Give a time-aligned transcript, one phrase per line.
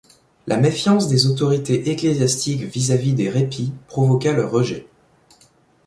[0.47, 4.87] La méfiance des autorités ecclésiastiques vis-à-vis des répits provoqua leur rejet.